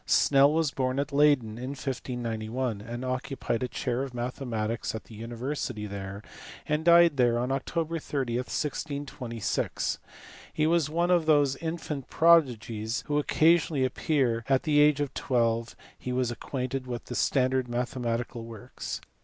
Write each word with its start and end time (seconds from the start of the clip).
Snell 0.07 0.51
was 0.51 0.71
born 0.71 0.97
at 0.97 1.09
Leydeii 1.11 1.43
in 1.61 1.75
1591, 1.77 3.03
occupied 3.03 3.61
a 3.61 3.67
chair 3.67 4.01
of 4.01 4.15
mathematics 4.15 4.95
at 4.95 5.03
the 5.03 5.13
university 5.13 5.85
there, 5.85 6.23
and 6.65 6.83
died 6.83 7.17
there 7.17 7.37
on 7.37 7.49
Oct. 7.49 8.01
30, 8.01 8.37
1626. 8.37 9.99
He 10.51 10.65
was 10.65 10.89
one 10.89 11.11
of 11.11 11.27
those 11.27 11.55
infant 11.57 12.09
prodigies 12.09 13.03
who 13.05 13.19
occasionally 13.19 13.85
appear, 13.85 14.37
and 14.47 14.55
at 14.55 14.63
the 14.63 14.79
age 14.79 14.99
of 15.01 15.13
twelve 15.13 15.75
he 15.99 16.11
was 16.11 16.31
acquainted 16.31 16.87
with 16.87 17.05
the 17.05 17.13
standard 17.13 17.67
mathematical 17.67 18.43
works. 18.43 19.01